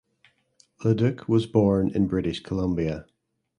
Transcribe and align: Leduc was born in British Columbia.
Leduc 0.83 1.29
was 1.29 1.45
born 1.45 1.91
in 1.91 2.07
British 2.07 2.39
Columbia. 2.41 3.05